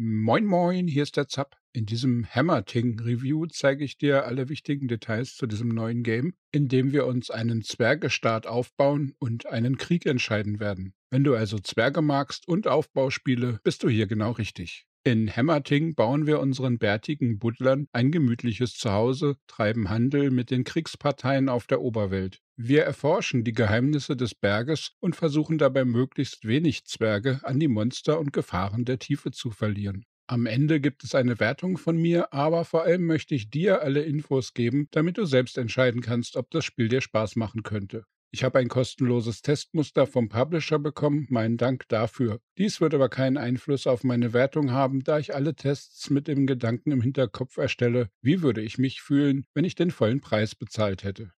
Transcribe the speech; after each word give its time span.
Moin 0.00 0.44
Moin, 0.44 0.86
hier 0.86 1.02
ist 1.02 1.16
der 1.16 1.26
Zapp. 1.26 1.56
In 1.72 1.84
diesem 1.84 2.24
Hammer-Ting-Review 2.24 3.46
zeige 3.46 3.82
ich 3.82 3.98
dir 3.98 4.26
alle 4.26 4.48
wichtigen 4.48 4.86
Details 4.86 5.34
zu 5.34 5.48
diesem 5.48 5.70
neuen 5.70 6.04
Game, 6.04 6.34
in 6.52 6.68
dem 6.68 6.92
wir 6.92 7.04
uns 7.04 7.32
einen 7.32 7.62
Zwergestaat 7.62 8.46
aufbauen 8.46 9.16
und 9.18 9.46
einen 9.46 9.76
Krieg 9.76 10.06
entscheiden 10.06 10.60
werden. 10.60 10.94
Wenn 11.10 11.24
du 11.24 11.34
also 11.34 11.58
Zwerge 11.58 12.00
magst 12.00 12.46
und 12.46 12.68
Aufbauspiele, 12.68 13.58
bist 13.64 13.82
du 13.82 13.88
hier 13.88 14.06
genau 14.06 14.30
richtig. 14.30 14.86
In 15.02 15.34
Hammerting 15.34 15.96
bauen 15.96 16.28
wir 16.28 16.38
unseren 16.38 16.78
bärtigen 16.78 17.40
Buddlern 17.40 17.88
ein 17.90 18.12
gemütliches 18.12 18.74
Zuhause, 18.74 19.34
treiben 19.48 19.90
Handel 19.90 20.30
mit 20.30 20.52
den 20.52 20.62
Kriegsparteien 20.62 21.48
auf 21.48 21.66
der 21.66 21.80
Oberwelt. 21.80 22.40
Wir 22.60 22.82
erforschen 22.82 23.44
die 23.44 23.52
Geheimnisse 23.52 24.16
des 24.16 24.34
Berges 24.34 24.90
und 24.98 25.14
versuchen 25.14 25.58
dabei 25.58 25.84
möglichst 25.84 26.44
wenig 26.44 26.86
Zwerge 26.86 27.38
an 27.44 27.60
die 27.60 27.68
Monster 27.68 28.18
und 28.18 28.32
Gefahren 28.32 28.84
der 28.84 28.98
Tiefe 28.98 29.30
zu 29.30 29.52
verlieren. 29.52 30.04
Am 30.26 30.44
Ende 30.44 30.80
gibt 30.80 31.04
es 31.04 31.14
eine 31.14 31.38
Wertung 31.38 31.78
von 31.78 31.96
mir, 31.96 32.32
aber 32.32 32.64
vor 32.64 32.82
allem 32.82 33.06
möchte 33.06 33.36
ich 33.36 33.48
dir 33.48 33.82
alle 33.82 34.02
Infos 34.02 34.54
geben, 34.54 34.88
damit 34.90 35.18
du 35.18 35.24
selbst 35.24 35.56
entscheiden 35.56 36.00
kannst, 36.00 36.34
ob 36.36 36.50
das 36.50 36.64
Spiel 36.64 36.88
dir 36.88 37.00
Spaß 37.00 37.36
machen 37.36 37.62
könnte. 37.62 38.02
Ich 38.32 38.42
habe 38.42 38.58
ein 38.58 38.66
kostenloses 38.66 39.40
Testmuster 39.40 40.08
vom 40.08 40.28
Publisher 40.28 40.80
bekommen, 40.80 41.28
meinen 41.30 41.58
Dank 41.58 41.86
dafür. 41.86 42.40
Dies 42.58 42.80
wird 42.80 42.92
aber 42.92 43.08
keinen 43.08 43.36
Einfluss 43.36 43.86
auf 43.86 44.02
meine 44.02 44.32
Wertung 44.32 44.72
haben, 44.72 45.04
da 45.04 45.20
ich 45.20 45.32
alle 45.32 45.54
Tests 45.54 46.10
mit 46.10 46.26
dem 46.26 46.48
Gedanken 46.48 46.90
im 46.90 47.02
Hinterkopf 47.02 47.56
erstelle, 47.56 48.10
wie 48.20 48.42
würde 48.42 48.62
ich 48.62 48.78
mich 48.78 49.00
fühlen, 49.00 49.46
wenn 49.54 49.64
ich 49.64 49.76
den 49.76 49.92
vollen 49.92 50.20
Preis 50.20 50.56
bezahlt 50.56 51.04
hätte. 51.04 51.30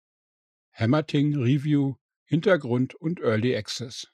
Hammerting 0.79 1.35
Review 1.35 1.95
Hintergrund 2.23 2.95
und 2.95 3.19
Early 3.19 3.53
Access 3.53 4.07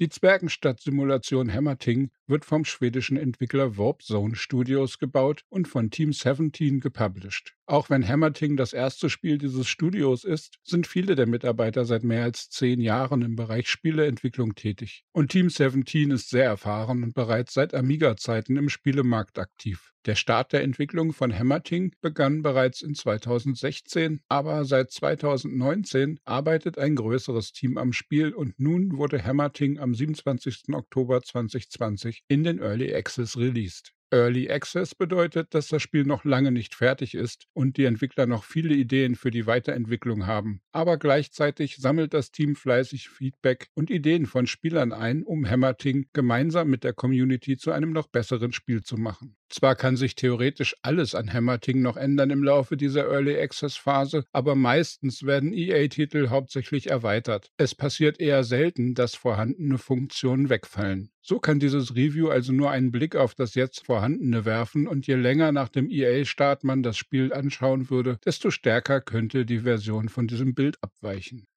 die 0.00 0.08
Zwergenstadt-Simulation 0.08 1.52
Hammerting 1.52 2.10
wird 2.26 2.46
vom 2.46 2.64
schwedischen 2.64 3.18
Entwickler 3.18 3.76
Warp 3.76 4.02
Zone 4.02 4.34
Studios 4.34 4.98
gebaut 4.98 5.44
und 5.50 5.68
von 5.68 5.90
Team 5.90 6.14
17 6.14 6.80
gepublished. 6.80 7.54
Auch 7.70 7.88
wenn 7.88 8.08
Hammerting 8.08 8.56
das 8.56 8.72
erste 8.72 9.08
Spiel 9.08 9.38
dieses 9.38 9.68
Studios 9.68 10.24
ist, 10.24 10.56
sind 10.64 10.88
viele 10.88 11.14
der 11.14 11.28
Mitarbeiter 11.28 11.84
seit 11.84 12.02
mehr 12.02 12.24
als 12.24 12.50
zehn 12.50 12.80
Jahren 12.80 13.22
im 13.22 13.36
Bereich 13.36 13.68
Spieleentwicklung 13.68 14.56
tätig. 14.56 15.04
Und 15.12 15.30
Team 15.30 15.48
17 15.48 16.10
ist 16.10 16.30
sehr 16.30 16.46
erfahren 16.46 17.04
und 17.04 17.14
bereits 17.14 17.54
seit 17.54 17.72
Amiga-Zeiten 17.72 18.56
im 18.56 18.70
Spielemarkt 18.70 19.38
aktiv. 19.38 19.92
Der 20.04 20.16
Start 20.16 20.52
der 20.52 20.62
Entwicklung 20.64 21.12
von 21.12 21.32
Hammerting 21.32 21.94
begann 22.00 22.42
bereits 22.42 22.82
in 22.82 22.96
2016, 22.96 24.18
aber 24.26 24.64
seit 24.64 24.90
2019 24.90 26.18
arbeitet 26.24 26.76
ein 26.76 26.96
größeres 26.96 27.52
Team 27.52 27.78
am 27.78 27.92
Spiel 27.92 28.34
und 28.34 28.58
nun 28.58 28.96
wurde 28.96 29.22
Hammerting 29.22 29.78
am 29.78 29.94
27. 29.94 30.74
Oktober 30.74 31.22
2020 31.22 32.24
in 32.26 32.42
den 32.42 32.58
Early 32.58 32.92
Access 32.92 33.36
released. 33.36 33.92
Early 34.12 34.50
Access 34.50 34.94
bedeutet, 34.94 35.54
dass 35.54 35.68
das 35.68 35.82
Spiel 35.82 36.04
noch 36.04 36.24
lange 36.24 36.50
nicht 36.52 36.74
fertig 36.74 37.14
ist 37.14 37.46
und 37.52 37.76
die 37.76 37.84
Entwickler 37.84 38.26
noch 38.26 38.44
viele 38.44 38.74
Ideen 38.74 39.14
für 39.16 39.30
die 39.30 39.46
Weiterentwicklung 39.46 40.26
haben. 40.26 40.60
Aber 40.72 40.96
gleichzeitig 40.98 41.76
sammelt 41.76 42.14
das 42.14 42.30
Team 42.30 42.56
fleißig 42.56 43.08
Feedback 43.08 43.68
und 43.74 43.90
Ideen 43.90 44.26
von 44.26 44.46
Spielern 44.46 44.92
ein, 44.92 45.22
um 45.24 45.48
Hammerting 45.48 46.08
gemeinsam 46.12 46.68
mit 46.70 46.84
der 46.84 46.92
Community 46.92 47.56
zu 47.56 47.72
einem 47.72 47.92
noch 47.92 48.08
besseren 48.08 48.52
Spiel 48.52 48.82
zu 48.82 48.96
machen. 48.96 49.36
Zwar 49.50 49.74
kann 49.74 49.96
sich 49.96 50.14
theoretisch 50.14 50.76
alles 50.82 51.16
an 51.16 51.32
Hammerting 51.32 51.82
noch 51.82 51.96
ändern 51.96 52.30
im 52.30 52.44
Laufe 52.44 52.76
dieser 52.76 53.08
Early 53.08 53.36
Access 53.36 53.76
Phase, 53.76 54.24
aber 54.30 54.54
meistens 54.54 55.24
werden 55.26 55.52
EA-Titel 55.52 56.28
hauptsächlich 56.28 56.88
erweitert. 56.88 57.50
Es 57.56 57.74
passiert 57.74 58.20
eher 58.20 58.44
selten, 58.44 58.94
dass 58.94 59.16
vorhandene 59.16 59.78
Funktionen 59.78 60.50
wegfallen. 60.50 61.10
So 61.20 61.40
kann 61.40 61.58
dieses 61.58 61.96
Review 61.96 62.28
also 62.28 62.52
nur 62.52 62.70
einen 62.70 62.92
Blick 62.92 63.16
auf 63.16 63.34
das 63.34 63.56
jetzt 63.56 63.84
vorhandene 63.84 64.44
werfen 64.44 64.86
und 64.86 65.08
je 65.08 65.16
länger 65.16 65.50
nach 65.50 65.68
dem 65.68 65.90
EA-Start 65.90 66.62
man 66.62 66.84
das 66.84 66.96
Spiel 66.96 67.32
anschauen 67.32 67.90
würde, 67.90 68.18
desto 68.24 68.52
stärker 68.52 69.00
könnte 69.00 69.44
die 69.44 69.60
Version 69.60 70.08
von 70.08 70.28
diesem 70.28 70.54
Bild 70.54 70.78
abweichen. 70.80 71.48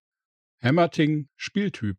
Hammerting 0.64 1.28
Spieltyp 1.36 1.98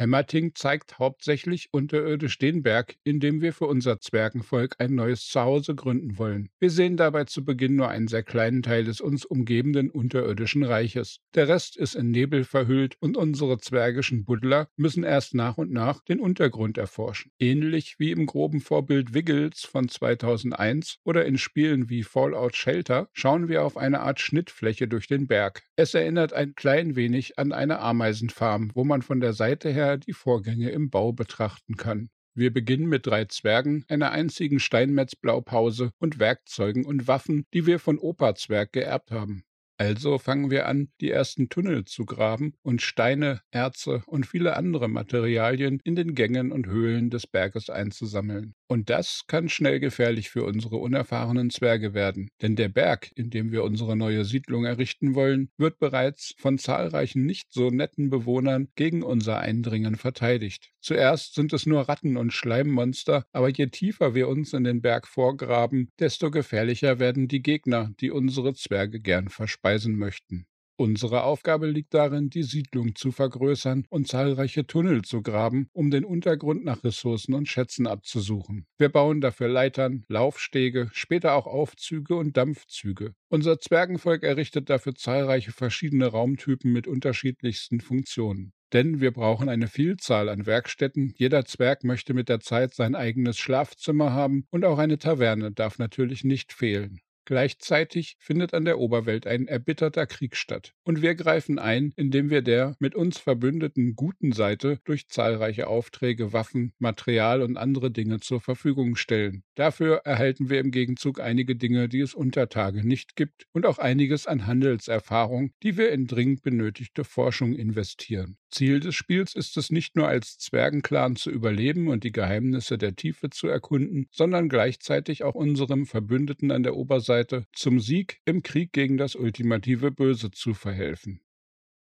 Hemmerting 0.00 0.54
zeigt 0.54 0.98
hauptsächlich 0.98 1.68
unterirdisch 1.72 2.38
den 2.38 2.62
Berg, 2.62 2.96
in 3.04 3.20
dem 3.20 3.42
wir 3.42 3.52
für 3.52 3.66
unser 3.66 4.00
Zwergenvolk 4.00 4.76
ein 4.78 4.94
neues 4.94 5.26
Zuhause 5.26 5.74
gründen 5.74 6.16
wollen. 6.16 6.48
Wir 6.58 6.70
sehen 6.70 6.96
dabei 6.96 7.24
zu 7.24 7.44
Beginn 7.44 7.76
nur 7.76 7.90
einen 7.90 8.08
sehr 8.08 8.22
kleinen 8.22 8.62
Teil 8.62 8.84
des 8.84 9.02
uns 9.02 9.26
umgebenden 9.26 9.90
unterirdischen 9.90 10.62
Reiches. 10.62 11.18
Der 11.34 11.48
Rest 11.48 11.76
ist 11.76 11.96
in 11.96 12.12
Nebel 12.12 12.44
verhüllt 12.44 12.96
und 13.00 13.18
unsere 13.18 13.58
zwergischen 13.58 14.24
Buddler 14.24 14.68
müssen 14.74 15.04
erst 15.04 15.34
nach 15.34 15.58
und 15.58 15.70
nach 15.70 16.02
den 16.02 16.18
Untergrund 16.18 16.78
erforschen. 16.78 17.30
Ähnlich 17.38 17.96
wie 17.98 18.10
im 18.10 18.24
groben 18.24 18.62
Vorbild 18.62 19.12
Wiggles 19.12 19.66
von 19.66 19.86
2001 19.86 20.96
oder 21.04 21.26
in 21.26 21.36
Spielen 21.36 21.90
wie 21.90 22.04
Fallout 22.04 22.56
Shelter 22.56 23.10
schauen 23.12 23.48
wir 23.48 23.66
auf 23.66 23.76
eine 23.76 24.00
Art 24.00 24.18
Schnittfläche 24.18 24.88
durch 24.88 25.08
den 25.08 25.26
Berg. 25.26 25.62
Es 25.76 25.92
erinnert 25.92 26.32
ein 26.32 26.54
klein 26.54 26.96
wenig 26.96 27.38
an 27.38 27.52
eine 27.52 27.80
Ameisenfarm, 27.80 28.70
wo 28.74 28.84
man 28.84 29.02
von 29.02 29.20
der 29.20 29.34
Seite 29.34 29.68
her 29.68 29.89
die 29.96 30.12
Vorgänge 30.12 30.70
im 30.70 30.90
Bau 30.90 31.12
betrachten 31.12 31.76
kann. 31.76 32.10
Wir 32.34 32.52
beginnen 32.52 32.86
mit 32.86 33.06
drei 33.06 33.24
Zwergen, 33.24 33.84
einer 33.88 34.12
einzigen 34.12 34.60
Steinmetzblaupause 34.60 35.90
und 35.98 36.18
Werkzeugen 36.18 36.84
und 36.84 37.08
Waffen, 37.08 37.44
die 37.52 37.66
wir 37.66 37.78
von 37.78 37.98
Opa 37.98 38.34
Zwerg 38.34 38.72
geerbt 38.72 39.10
haben. 39.10 39.44
Also 39.80 40.18
fangen 40.18 40.50
wir 40.50 40.66
an, 40.66 40.90
die 41.00 41.10
ersten 41.10 41.48
Tunnel 41.48 41.86
zu 41.86 42.04
graben 42.04 42.52
und 42.60 42.82
Steine, 42.82 43.40
Erze 43.50 44.02
und 44.04 44.26
viele 44.26 44.54
andere 44.54 44.88
Materialien 44.88 45.80
in 45.84 45.96
den 45.96 46.14
Gängen 46.14 46.52
und 46.52 46.66
Höhlen 46.66 47.08
des 47.08 47.26
Berges 47.26 47.70
einzusammeln. 47.70 48.54
Und 48.68 48.90
das 48.90 49.22
kann 49.26 49.48
schnell 49.48 49.80
gefährlich 49.80 50.28
für 50.28 50.44
unsere 50.44 50.76
unerfahrenen 50.76 51.48
Zwerge 51.48 51.94
werden, 51.94 52.28
denn 52.42 52.56
der 52.56 52.68
Berg, 52.68 53.10
in 53.14 53.30
dem 53.30 53.52
wir 53.52 53.64
unsere 53.64 53.96
neue 53.96 54.26
Siedlung 54.26 54.66
errichten 54.66 55.14
wollen, 55.14 55.48
wird 55.56 55.78
bereits 55.78 56.34
von 56.36 56.58
zahlreichen 56.58 57.24
nicht 57.24 57.50
so 57.50 57.70
netten 57.70 58.10
Bewohnern 58.10 58.68
gegen 58.74 59.02
unser 59.02 59.38
Eindringen 59.38 59.96
verteidigt. 59.96 60.72
Zuerst 60.80 61.34
sind 61.34 61.52
es 61.52 61.66
nur 61.66 61.88
Ratten 61.88 62.16
und 62.16 62.32
Schleimmonster, 62.32 63.24
aber 63.32 63.48
je 63.50 63.66
tiefer 63.66 64.14
wir 64.14 64.28
uns 64.28 64.52
in 64.52 64.64
den 64.64 64.80
Berg 64.80 65.06
vorgraben, 65.06 65.90
desto 65.98 66.30
gefährlicher 66.30 66.98
werden 66.98 67.28
die 67.28 67.42
Gegner, 67.42 67.90
die 68.00 68.10
unsere 68.10 68.54
Zwerge 68.54 69.00
gern 69.00 69.28
verspeisen 69.28 69.96
möchten. 69.96 70.46
Unsere 70.80 71.24
Aufgabe 71.24 71.66
liegt 71.66 71.92
darin, 71.92 72.30
die 72.30 72.42
Siedlung 72.42 72.94
zu 72.94 73.12
vergrößern 73.12 73.84
und 73.90 74.08
zahlreiche 74.08 74.66
Tunnel 74.66 75.02
zu 75.02 75.20
graben, 75.20 75.68
um 75.74 75.90
den 75.90 76.06
Untergrund 76.06 76.64
nach 76.64 76.82
Ressourcen 76.82 77.34
und 77.34 77.48
Schätzen 77.48 77.86
abzusuchen. 77.86 78.66
Wir 78.78 78.88
bauen 78.88 79.20
dafür 79.20 79.48
Leitern, 79.48 80.06
Laufstege, 80.08 80.88
später 80.94 81.34
auch 81.34 81.46
Aufzüge 81.46 82.16
und 82.16 82.38
Dampfzüge. 82.38 83.12
Unser 83.28 83.58
Zwergenvolk 83.60 84.22
errichtet 84.22 84.70
dafür 84.70 84.94
zahlreiche 84.94 85.52
verschiedene 85.52 86.06
Raumtypen 86.06 86.72
mit 86.72 86.86
unterschiedlichsten 86.86 87.82
Funktionen. 87.82 88.54
Denn 88.72 89.00
wir 89.00 89.12
brauchen 89.12 89.48
eine 89.48 89.68
Vielzahl 89.68 90.28
an 90.28 90.46
Werkstätten. 90.46 91.12
Jeder 91.16 91.44
Zwerg 91.44 91.84
möchte 91.84 92.14
mit 92.14 92.28
der 92.28 92.40
Zeit 92.40 92.74
sein 92.74 92.94
eigenes 92.94 93.38
Schlafzimmer 93.38 94.12
haben 94.12 94.46
und 94.50 94.64
auch 94.64 94.78
eine 94.78 94.98
Taverne 94.98 95.52
darf 95.52 95.78
natürlich 95.78 96.24
nicht 96.24 96.52
fehlen. 96.52 97.00
Gleichzeitig 97.24 98.16
findet 98.18 98.54
an 98.54 98.64
der 98.64 98.78
Oberwelt 98.78 99.26
ein 99.26 99.46
erbitterter 99.46 100.06
Krieg 100.06 100.36
statt. 100.36 100.72
Und 100.82 101.02
wir 101.02 101.14
greifen 101.14 101.58
ein, 101.58 101.92
indem 101.96 102.30
wir 102.30 102.42
der 102.42 102.74
mit 102.80 102.94
uns 102.94 103.18
verbündeten 103.18 103.94
guten 103.94 104.32
Seite 104.32 104.80
durch 104.84 105.08
zahlreiche 105.08 105.68
Aufträge, 105.68 106.32
Waffen, 106.32 106.72
Material 106.78 107.42
und 107.42 107.56
andere 107.56 107.90
Dinge 107.90 108.20
zur 108.20 108.40
Verfügung 108.40 108.96
stellen. 108.96 109.44
Dafür 109.54 109.98
erhalten 110.04 110.50
wir 110.50 110.58
im 110.58 110.70
Gegenzug 110.70 111.20
einige 111.20 111.54
Dinge, 111.54 111.88
die 111.88 112.00
es 112.00 112.14
unter 112.14 112.48
Tage 112.48 112.84
nicht 112.86 113.14
gibt 113.14 113.46
und 113.52 113.66
auch 113.66 113.78
einiges 113.78 114.26
an 114.26 114.46
Handelserfahrung, 114.46 115.52
die 115.62 115.76
wir 115.76 115.92
in 115.92 116.06
dringend 116.06 116.42
benötigte 116.42 117.04
Forschung 117.04 117.54
investieren. 117.54 118.36
Ziel 118.50 118.80
des 118.80 118.96
Spiels 118.96 119.36
ist 119.36 119.56
es 119.56 119.70
nicht 119.70 119.94
nur 119.94 120.08
als 120.08 120.38
Zwergenclan 120.38 121.14
zu 121.14 121.30
überleben 121.30 121.86
und 121.86 122.02
die 122.02 122.10
Geheimnisse 122.10 122.78
der 122.78 122.96
Tiefe 122.96 123.30
zu 123.30 123.46
erkunden, 123.46 124.08
sondern 124.10 124.48
gleichzeitig 124.48 125.22
auch 125.22 125.36
unserem 125.36 125.86
Verbündeten 125.86 126.50
an 126.50 126.64
der 126.64 126.74
Oberseite 126.74 127.09
zum 127.52 127.80
Sieg 127.80 128.20
im 128.24 128.42
Krieg 128.42 128.72
gegen 128.72 128.96
das 128.96 129.14
ultimative 129.14 129.90
Böse 129.90 130.30
zu 130.30 130.54
verhelfen. 130.54 131.20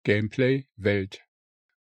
Gameplay 0.05 0.67
Welt 0.77 1.25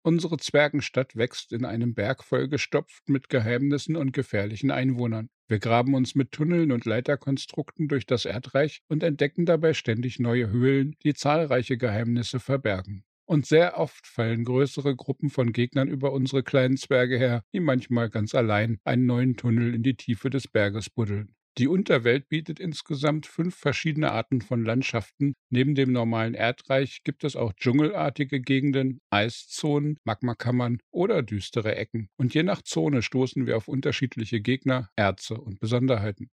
Unsere 0.03 0.39
Zwergenstadt 0.39 1.17
wächst 1.17 1.53
in 1.53 1.65
einem 1.65 1.95
Berg 1.95 2.25
vollgestopft 2.25 3.09
mit 3.09 3.29
Geheimnissen 3.29 3.97
und 3.97 4.13
gefährlichen 4.13 4.71
Einwohnern. 4.71 5.29
Wir 5.47 5.59
graben 5.59 5.95
uns 5.95 6.15
mit 6.15 6.33
Tunneln 6.33 6.73
und 6.73 6.87
Leiterkonstrukten 6.87 7.89
durch 7.89 8.07
das 8.07 8.25
Erdreich 8.25 8.83
und 8.89 9.03
entdecken 9.03 9.47
dabei 9.47 9.75
ständig 9.75 10.19
neue 10.19 10.49
Höhlen, 10.49 10.97
die 11.05 11.15
zahlreiche 11.15 11.77
Geheimnisse 11.77 12.41
verbergen. 12.41 13.05
Und 13.27 13.47
sehr 13.47 13.79
oft 13.79 14.07
fallen 14.07 14.45
größere 14.45 14.97
Gruppen 14.97 15.31
von 15.31 15.53
Gegnern 15.53 15.89
über 15.89 16.13
unsere 16.13 16.43
kleinen 16.43 16.77
Zwerge 16.77 17.19
her, 17.19 17.43
die 17.53 17.61
manchmal 17.61 18.11
ganz 18.11 18.35
allein 18.35 18.79
einen 18.85 19.07
neuen 19.07 19.37
Tunnel 19.37 19.75
in 19.75 19.83
die 19.83 19.97
Tiefe 19.97 20.29
des 20.29 20.49
Berges 20.49 20.91
buddeln. 20.91 21.35
Die 21.57 21.69
Unterwelt 21.69 22.29
bietet 22.29 22.59
insgesamt 22.59 23.27
fünf 23.27 23.55
verschiedene 23.55 24.11
Arten 24.11 24.41
von 24.41 24.65
Landschaften. 24.65 25.35
Neben 25.51 25.77
dem 25.77 25.93
normalen 25.93 26.35
Erdreich 26.35 27.05
gibt 27.05 27.23
es 27.23 27.37
auch 27.37 27.53
dschungelartige 27.53 28.41
Gegenden, 28.41 29.01
Eiszonen, 29.11 29.99
Magmakammern 30.03 30.81
oder 30.91 31.23
düstere 31.23 31.77
Ecken. 31.77 32.09
Und 32.17 32.35
je 32.35 32.43
nach 32.43 32.63
Zone 32.63 33.03
stoßen 33.03 33.47
wir 33.47 33.57
auf 33.57 33.69
unterschiedliche 33.69 34.41
Gegner, 34.41 34.91
Erze 34.97 35.41
und 35.41 35.61
Besonderheiten. 35.61 36.29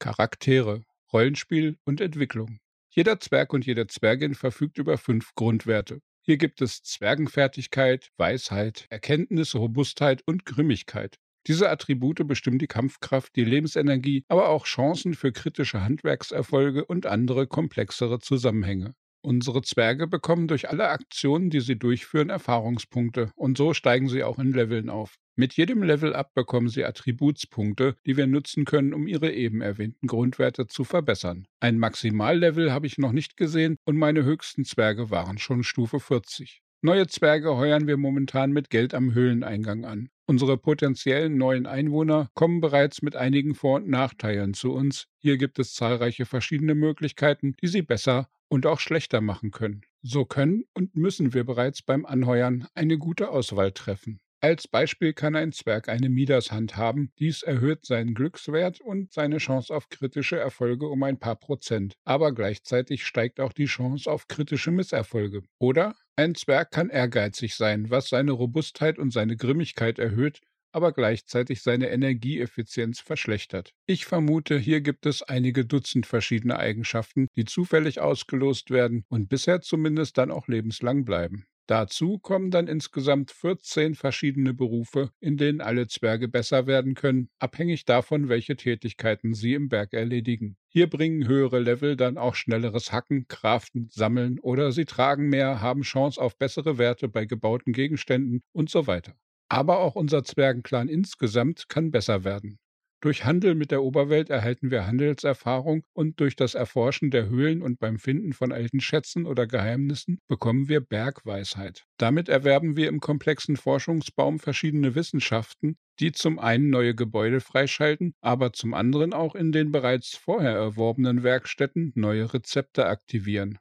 Charaktere, 0.00 0.82
Rollenspiel 1.12 1.78
und 1.84 2.00
Entwicklung. 2.00 2.58
Jeder 2.90 3.20
Zwerg 3.20 3.52
und 3.52 3.64
jede 3.66 3.86
Zwergin 3.86 4.34
verfügt 4.34 4.78
über 4.78 4.98
fünf 4.98 5.36
Grundwerte. 5.36 6.00
Hier 6.22 6.36
gibt 6.36 6.60
es 6.60 6.82
Zwergenfertigkeit, 6.82 8.10
Weisheit, 8.16 8.86
Erkenntnis, 8.90 9.54
Robustheit 9.54 10.22
und 10.26 10.44
Grimmigkeit. 10.46 11.18
Diese 11.46 11.68
Attribute 11.68 12.26
bestimmen 12.26 12.58
die 12.58 12.66
Kampfkraft, 12.66 13.36
die 13.36 13.44
Lebensenergie, 13.44 14.24
aber 14.28 14.48
auch 14.48 14.64
Chancen 14.64 15.14
für 15.14 15.30
kritische 15.30 15.82
Handwerkserfolge 15.82 16.84
und 16.86 17.06
andere 17.06 17.46
komplexere 17.46 18.18
Zusammenhänge. 18.18 18.94
Unsere 19.24 19.62
Zwerge 19.62 20.06
bekommen 20.06 20.48
durch 20.48 20.68
alle 20.68 20.88
Aktionen, 20.88 21.48
die 21.48 21.60
sie 21.60 21.78
durchführen, 21.78 22.28
Erfahrungspunkte 22.28 23.30
und 23.36 23.56
so 23.56 23.72
steigen 23.72 24.08
sie 24.08 24.22
auch 24.22 24.38
in 24.38 24.52
Leveln 24.52 24.90
auf. 24.90 25.16
Mit 25.36 25.54
jedem 25.54 25.82
Level-Up 25.82 26.34
bekommen 26.34 26.68
sie 26.68 26.84
Attributspunkte, 26.84 27.96
die 28.06 28.16
wir 28.16 28.26
nutzen 28.26 28.64
können, 28.64 28.94
um 28.94 29.06
ihre 29.06 29.32
eben 29.32 29.62
erwähnten 29.62 30.06
Grundwerte 30.06 30.66
zu 30.66 30.84
verbessern. 30.84 31.46
Ein 31.58 31.78
Maximallevel 31.78 32.70
habe 32.70 32.86
ich 32.86 32.98
noch 32.98 33.12
nicht 33.12 33.36
gesehen 33.36 33.76
und 33.84 33.96
meine 33.96 34.24
höchsten 34.24 34.64
Zwerge 34.64 35.10
waren 35.10 35.38
schon 35.38 35.64
Stufe 35.64 36.00
40. 36.00 36.63
Neue 36.84 37.06
Zwerge 37.06 37.56
heuern 37.56 37.86
wir 37.86 37.96
momentan 37.96 38.52
mit 38.52 38.68
Geld 38.68 38.92
am 38.92 39.14
Höhleneingang 39.14 39.86
an. 39.86 40.10
Unsere 40.26 40.58
potenziellen 40.58 41.38
neuen 41.38 41.66
Einwohner 41.66 42.28
kommen 42.34 42.60
bereits 42.60 43.00
mit 43.00 43.16
einigen 43.16 43.54
Vor- 43.54 43.76
und 43.76 43.88
Nachteilen 43.88 44.52
zu 44.52 44.70
uns. 44.74 45.06
Hier 45.16 45.38
gibt 45.38 45.58
es 45.58 45.72
zahlreiche 45.72 46.26
verschiedene 46.26 46.74
Möglichkeiten, 46.74 47.54
die 47.62 47.68
sie 47.68 47.80
besser 47.80 48.28
und 48.48 48.66
auch 48.66 48.80
schlechter 48.80 49.22
machen 49.22 49.50
können. 49.50 49.80
So 50.02 50.26
können 50.26 50.64
und 50.74 50.94
müssen 50.94 51.32
wir 51.32 51.44
bereits 51.44 51.80
beim 51.80 52.04
Anheuern 52.04 52.66
eine 52.74 52.98
gute 52.98 53.30
Auswahl 53.30 53.72
treffen. 53.72 54.20
Als 54.44 54.68
Beispiel 54.68 55.14
kann 55.14 55.36
ein 55.36 55.52
Zwerg 55.52 55.88
eine 55.88 56.10
Midas-Hand 56.10 56.76
haben. 56.76 57.10
Dies 57.18 57.42
erhöht 57.42 57.86
seinen 57.86 58.12
Glückswert 58.12 58.78
und 58.78 59.10
seine 59.10 59.38
Chance 59.38 59.74
auf 59.74 59.88
kritische 59.88 60.36
Erfolge 60.38 60.86
um 60.86 61.02
ein 61.02 61.18
paar 61.18 61.36
Prozent. 61.36 61.94
Aber 62.04 62.34
gleichzeitig 62.34 63.06
steigt 63.06 63.40
auch 63.40 63.54
die 63.54 63.64
Chance 63.64 64.10
auf 64.10 64.28
kritische 64.28 64.70
Misserfolge. 64.70 65.44
Oder 65.58 65.94
ein 66.16 66.34
Zwerg 66.34 66.72
kann 66.72 66.90
ehrgeizig 66.90 67.54
sein, 67.54 67.88
was 67.88 68.10
seine 68.10 68.32
Robustheit 68.32 68.98
und 68.98 69.14
seine 69.14 69.38
Grimmigkeit 69.38 69.98
erhöht, 69.98 70.40
aber 70.72 70.92
gleichzeitig 70.92 71.62
seine 71.62 71.88
Energieeffizienz 71.88 73.00
verschlechtert. 73.00 73.72
Ich 73.86 74.04
vermute, 74.04 74.58
hier 74.58 74.82
gibt 74.82 75.06
es 75.06 75.22
einige 75.22 75.64
Dutzend 75.64 76.04
verschiedene 76.04 76.58
Eigenschaften, 76.58 77.28
die 77.34 77.46
zufällig 77.46 77.98
ausgelost 77.98 78.70
werden 78.70 79.06
und 79.08 79.30
bisher 79.30 79.62
zumindest 79.62 80.18
dann 80.18 80.30
auch 80.30 80.48
lebenslang 80.48 81.06
bleiben. 81.06 81.46
Dazu 81.66 82.18
kommen 82.18 82.50
dann 82.50 82.68
insgesamt 82.68 83.30
14 83.30 83.94
verschiedene 83.94 84.52
Berufe, 84.52 85.10
in 85.20 85.36
denen 85.38 85.60
alle 85.62 85.86
Zwerge 85.88 86.28
besser 86.28 86.66
werden 86.66 86.94
können, 86.94 87.30
abhängig 87.38 87.86
davon, 87.86 88.28
welche 88.28 88.56
Tätigkeiten 88.56 89.32
sie 89.34 89.54
im 89.54 89.68
Berg 89.70 89.94
erledigen. 89.94 90.56
Hier 90.68 90.90
bringen 90.90 91.26
höhere 91.26 91.60
Level 91.60 91.96
dann 91.96 92.18
auch 92.18 92.34
schnelleres 92.34 92.92
Hacken, 92.92 93.28
Craften, 93.28 93.88
Sammeln 93.90 94.38
oder 94.40 94.72
sie 94.72 94.84
tragen 94.84 95.28
mehr, 95.30 95.62
haben 95.62 95.82
Chance 95.82 96.20
auf 96.20 96.36
bessere 96.36 96.76
Werte 96.76 97.08
bei 97.08 97.24
gebauten 97.24 97.72
Gegenständen 97.72 98.42
und 98.52 98.68
so 98.68 98.86
weiter. 98.86 99.14
Aber 99.48 99.78
auch 99.78 99.94
unser 99.94 100.22
Zwergenclan 100.22 100.88
insgesamt 100.88 101.68
kann 101.68 101.90
besser 101.90 102.24
werden. 102.24 102.58
Durch 103.04 103.26
Handel 103.26 103.54
mit 103.54 103.70
der 103.70 103.82
Oberwelt 103.82 104.30
erhalten 104.30 104.70
wir 104.70 104.86
Handelserfahrung 104.86 105.84
und 105.92 106.20
durch 106.20 106.36
das 106.36 106.54
Erforschen 106.54 107.10
der 107.10 107.28
Höhlen 107.28 107.60
und 107.60 107.78
beim 107.78 107.98
Finden 107.98 108.32
von 108.32 108.50
alten 108.50 108.80
Schätzen 108.80 109.26
oder 109.26 109.46
Geheimnissen 109.46 110.22
bekommen 110.26 110.70
wir 110.70 110.80
Bergweisheit. 110.80 111.84
Damit 111.98 112.30
erwerben 112.30 112.76
wir 112.76 112.88
im 112.88 113.00
komplexen 113.00 113.58
Forschungsbaum 113.58 114.38
verschiedene 114.38 114.94
Wissenschaften, 114.94 115.76
die 116.00 116.12
zum 116.12 116.38
einen 116.38 116.70
neue 116.70 116.94
Gebäude 116.94 117.40
freischalten, 117.40 118.14
aber 118.22 118.54
zum 118.54 118.72
anderen 118.72 119.12
auch 119.12 119.34
in 119.34 119.52
den 119.52 119.70
bereits 119.70 120.16
vorher 120.16 120.52
erworbenen 120.52 121.22
Werkstätten 121.22 121.92
neue 121.94 122.32
Rezepte 122.32 122.86
aktivieren. 122.86 123.58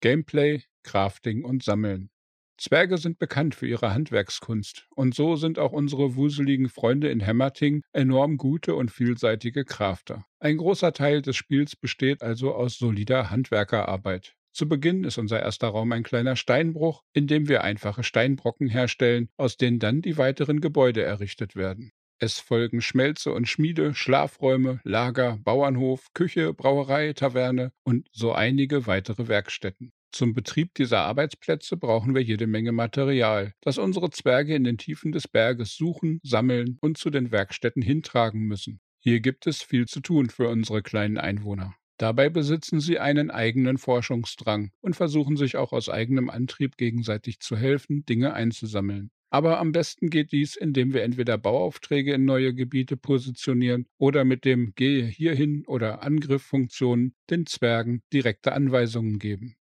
Gameplay, 0.00 0.62
Crafting 0.84 1.44
und 1.44 1.62
Sammeln. 1.62 2.08
Zwerge 2.56 2.98
sind 2.98 3.18
bekannt 3.18 3.54
für 3.54 3.66
ihre 3.66 3.92
Handwerkskunst, 3.92 4.86
und 4.90 5.14
so 5.14 5.36
sind 5.36 5.58
auch 5.58 5.72
unsere 5.72 6.14
wuseligen 6.14 6.68
Freunde 6.68 7.08
in 7.08 7.20
Hämmerting 7.20 7.82
enorm 7.92 8.36
gute 8.36 8.74
und 8.74 8.90
vielseitige 8.90 9.64
Crafter. 9.64 10.24
Ein 10.38 10.58
großer 10.58 10.92
Teil 10.92 11.20
des 11.22 11.36
Spiels 11.36 11.74
besteht 11.76 12.22
also 12.22 12.54
aus 12.54 12.78
solider 12.78 13.30
Handwerkerarbeit. 13.30 14.36
Zu 14.52 14.68
Beginn 14.68 15.02
ist 15.02 15.18
unser 15.18 15.40
erster 15.40 15.68
Raum 15.68 15.90
ein 15.90 16.04
kleiner 16.04 16.36
Steinbruch, 16.36 17.02
in 17.12 17.26
dem 17.26 17.48
wir 17.48 17.64
einfache 17.64 18.04
Steinbrocken 18.04 18.68
herstellen, 18.68 19.28
aus 19.36 19.56
denen 19.56 19.80
dann 19.80 20.00
die 20.00 20.16
weiteren 20.16 20.60
Gebäude 20.60 21.02
errichtet 21.02 21.56
werden. 21.56 21.90
Es 22.20 22.38
folgen 22.38 22.80
Schmelze 22.80 23.32
und 23.32 23.48
Schmiede, 23.48 23.94
Schlafräume, 23.94 24.80
Lager, 24.84 25.38
Bauernhof, 25.42 26.12
Küche, 26.14 26.54
Brauerei, 26.54 27.12
Taverne 27.12 27.72
und 27.82 28.08
so 28.12 28.32
einige 28.32 28.86
weitere 28.86 29.26
Werkstätten. 29.26 29.92
Zum 30.12 30.32
Betrieb 30.32 30.74
dieser 30.74 31.00
Arbeitsplätze 31.00 31.76
brauchen 31.76 32.14
wir 32.14 32.22
jede 32.22 32.46
Menge 32.46 32.70
Material, 32.70 33.52
das 33.60 33.78
unsere 33.78 34.10
Zwerge 34.10 34.54
in 34.54 34.62
den 34.62 34.78
Tiefen 34.78 35.10
des 35.10 35.26
Berges 35.26 35.74
suchen, 35.74 36.20
sammeln 36.22 36.78
und 36.80 36.98
zu 36.98 37.10
den 37.10 37.32
Werkstätten 37.32 37.82
hintragen 37.82 38.42
müssen. 38.42 38.78
Hier 39.00 39.18
gibt 39.18 39.48
es 39.48 39.62
viel 39.62 39.86
zu 39.86 40.00
tun 40.00 40.30
für 40.30 40.48
unsere 40.48 40.82
kleinen 40.82 41.18
Einwohner. 41.18 41.74
Dabei 41.98 42.28
besitzen 42.28 42.78
sie 42.78 43.00
einen 43.00 43.32
eigenen 43.32 43.76
Forschungsdrang 43.76 44.70
und 44.80 44.94
versuchen 44.94 45.36
sich 45.36 45.56
auch 45.56 45.72
aus 45.72 45.88
eigenem 45.88 46.30
Antrieb 46.30 46.76
gegenseitig 46.76 47.40
zu 47.40 47.56
helfen, 47.56 48.06
Dinge 48.06 48.34
einzusammeln. 48.34 49.10
Aber 49.34 49.58
am 49.58 49.72
besten 49.72 50.10
geht 50.10 50.30
dies, 50.30 50.54
indem 50.54 50.94
wir 50.94 51.02
entweder 51.02 51.38
Bauaufträge 51.38 52.14
in 52.14 52.24
neue 52.24 52.54
Gebiete 52.54 52.96
positionieren 52.96 53.88
oder 53.98 54.24
mit 54.24 54.44
dem 54.44 54.76
Gehe 54.76 55.04
hierhin 55.06 55.66
oder 55.66 56.04
Angriff-Funktionen 56.04 57.16
den 57.30 57.44
Zwergen 57.44 58.04
direkte 58.12 58.52
Anweisungen 58.52 59.18
geben. 59.18 59.56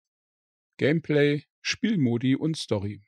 Gameplay, 0.77 1.45
Spielmodi 1.63 2.35
und 2.35 2.55
Story. 2.55 3.01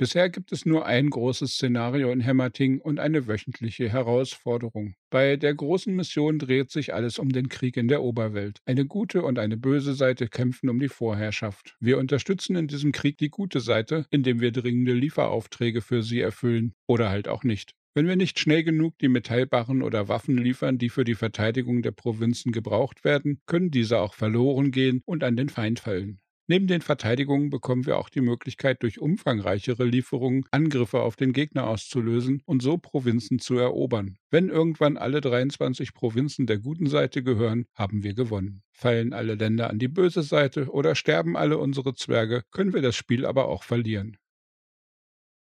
Bisher 0.00 0.30
gibt 0.30 0.52
es 0.52 0.64
nur 0.64 0.86
ein 0.86 1.10
großes 1.10 1.54
Szenario 1.54 2.12
in 2.12 2.20
Hämmerting 2.20 2.80
und 2.80 3.00
eine 3.00 3.26
wöchentliche 3.26 3.88
Herausforderung. 3.88 4.94
Bei 5.10 5.36
der 5.36 5.52
großen 5.52 5.92
Mission 5.92 6.38
dreht 6.38 6.70
sich 6.70 6.94
alles 6.94 7.18
um 7.18 7.30
den 7.30 7.48
Krieg 7.48 7.76
in 7.76 7.88
der 7.88 8.04
Oberwelt. 8.04 8.60
Eine 8.64 8.86
gute 8.86 9.22
und 9.22 9.40
eine 9.40 9.56
böse 9.56 9.94
Seite 9.94 10.28
kämpfen 10.28 10.68
um 10.68 10.78
die 10.78 10.88
Vorherrschaft. 10.88 11.76
Wir 11.80 11.98
unterstützen 11.98 12.54
in 12.54 12.68
diesem 12.68 12.92
Krieg 12.92 13.18
die 13.18 13.28
gute 13.28 13.58
Seite, 13.58 14.06
indem 14.10 14.40
wir 14.40 14.52
dringende 14.52 14.92
Lieferaufträge 14.92 15.80
für 15.80 16.04
sie 16.04 16.20
erfüllen 16.20 16.74
oder 16.86 17.10
halt 17.10 17.26
auch 17.26 17.42
nicht. 17.42 17.74
Wenn 17.92 18.06
wir 18.06 18.14
nicht 18.14 18.38
schnell 18.38 18.62
genug 18.62 18.96
die 18.98 19.08
Metallbarren 19.08 19.82
oder 19.82 20.06
Waffen 20.06 20.38
liefern, 20.38 20.78
die 20.78 20.90
für 20.90 21.02
die 21.02 21.16
Verteidigung 21.16 21.82
der 21.82 21.90
Provinzen 21.90 22.52
gebraucht 22.52 23.02
werden, 23.02 23.40
können 23.46 23.72
diese 23.72 23.98
auch 23.98 24.14
verloren 24.14 24.70
gehen 24.70 25.02
und 25.06 25.24
an 25.24 25.36
den 25.36 25.48
Feind 25.48 25.80
fallen. 25.80 26.20
Neben 26.50 26.66
den 26.66 26.80
Verteidigungen 26.80 27.50
bekommen 27.50 27.84
wir 27.84 27.98
auch 27.98 28.08
die 28.08 28.22
Möglichkeit, 28.22 28.82
durch 28.82 28.98
umfangreichere 29.00 29.84
Lieferungen 29.84 30.46
Angriffe 30.50 31.00
auf 31.00 31.14
den 31.14 31.34
Gegner 31.34 31.66
auszulösen 31.66 32.40
und 32.46 32.62
so 32.62 32.78
Provinzen 32.78 33.38
zu 33.38 33.58
erobern. 33.58 34.16
Wenn 34.30 34.48
irgendwann 34.48 34.96
alle 34.96 35.20
23 35.20 35.92
Provinzen 35.92 36.46
der 36.46 36.58
guten 36.58 36.86
Seite 36.86 37.22
gehören, 37.22 37.66
haben 37.74 38.02
wir 38.02 38.14
gewonnen. 38.14 38.62
Fallen 38.72 39.12
alle 39.12 39.34
Länder 39.34 39.68
an 39.68 39.78
die 39.78 39.88
böse 39.88 40.22
Seite 40.22 40.70
oder 40.70 40.94
sterben 40.94 41.36
alle 41.36 41.58
unsere 41.58 41.94
Zwerge, 41.94 42.42
können 42.50 42.72
wir 42.72 42.80
das 42.80 42.96
Spiel 42.96 43.26
aber 43.26 43.46
auch 43.48 43.62
verlieren. 43.62 44.16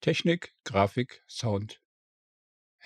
Technik, 0.02 0.54
Grafik, 0.66 1.24
Sound. 1.26 1.80